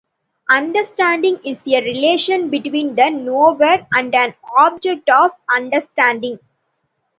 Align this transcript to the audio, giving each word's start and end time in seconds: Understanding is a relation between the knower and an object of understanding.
Understanding 0.49 1.37
is 1.45 1.67
a 1.67 1.79
relation 1.79 2.49
between 2.49 2.95
the 2.95 3.11
knower 3.11 3.83
and 3.93 4.15
an 4.15 4.33
object 4.57 5.07
of 5.11 5.29
understanding. 5.47 6.39